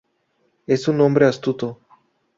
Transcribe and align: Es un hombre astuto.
Es 0.65 0.87
un 0.87 0.99
hombre 0.99 1.27
astuto. 1.27 1.79